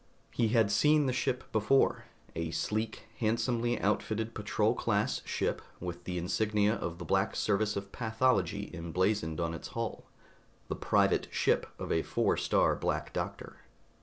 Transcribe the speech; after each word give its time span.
He 0.31 0.47
had 0.47 0.71
seen 0.71 1.05
the 1.05 1.13
ship 1.13 1.43
before 1.51 2.05
a 2.35 2.49
sleek, 2.49 3.03
handsomely 3.19 3.79
outfitted 3.79 4.33
patrol 4.33 4.73
class 4.73 5.21
ship 5.25 5.61
with 5.79 6.05
the 6.05 6.17
insignia 6.17 6.73
of 6.73 6.97
the 6.97 7.05
Black 7.05 7.35
Service 7.35 7.75
of 7.75 7.91
Pathology 7.91 8.71
emblazoned 8.73 9.39
on 9.39 9.53
its 9.53 9.67
hull, 9.77 10.05
the 10.69 10.75
private 10.75 11.27
ship 11.29 11.67
of 11.77 11.91
a 11.91 12.01
Four 12.01 12.35
star 12.35 12.75
Black 12.75 13.13
Doctor. 13.13 13.57